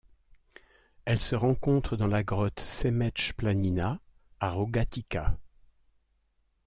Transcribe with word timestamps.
Elle 1.05 1.19
se 1.19 1.35
rencontre 1.35 1.95
dans 1.95 2.07
la 2.07 2.23
grotte 2.23 2.59
Semeč 2.59 3.33
Planina 3.33 3.99
à 4.39 4.49
Rogatica. 4.49 5.37